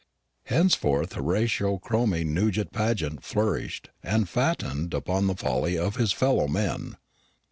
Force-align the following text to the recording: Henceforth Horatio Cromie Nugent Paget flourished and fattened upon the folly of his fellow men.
Henceforth 0.45 1.13
Horatio 1.13 1.77
Cromie 1.77 2.23
Nugent 2.23 2.71
Paget 2.71 3.21
flourished 3.23 3.91
and 4.01 4.27
fattened 4.27 4.95
upon 4.95 5.27
the 5.27 5.35
folly 5.35 5.77
of 5.77 5.97
his 5.97 6.11
fellow 6.11 6.47
men. 6.47 6.97